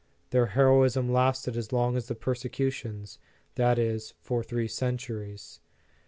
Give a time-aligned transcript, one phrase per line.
[0.31, 3.19] Their hero ism lasted as long as the persecutions,
[3.53, 5.59] that is, for three centuries.